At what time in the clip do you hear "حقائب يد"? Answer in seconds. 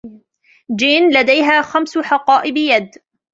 1.97-2.89